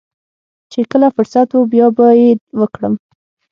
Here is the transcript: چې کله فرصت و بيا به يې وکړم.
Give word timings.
چې 0.71 0.79
کله 0.91 1.07
فرصت 1.15 1.49
و 1.53 1.59
بيا 1.71 1.87
به 1.95 2.07
يې 2.21 2.29
وکړم. 2.59 2.93